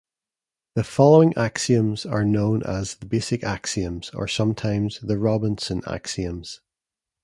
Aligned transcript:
The 0.73 0.83
following 0.83 1.37
axioms 1.37 2.07
are 2.07 2.25
known 2.25 2.63
as 2.63 2.95
the 2.95 3.05
"basic 3.05 3.43
axioms", 3.43 4.09
or 4.15 4.27
sometimes 4.27 4.99
the 4.99 5.19
"Robinson 5.19 5.83
axioms. 5.85 6.59